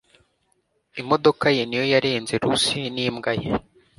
Imodoka 1.01 1.45
ye 1.55 1.63
niyo 1.67 1.85
yarenze 1.93 2.33
Lucy 2.43 2.79
n'imbwa 2.93 3.31
ye 3.41 3.51